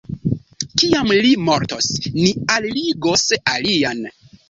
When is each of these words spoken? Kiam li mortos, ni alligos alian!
Kiam 0.83 1.13
li 1.27 1.35
mortos, 1.51 1.91
ni 2.17 2.27
alligos 2.57 3.31
alian! 3.57 4.07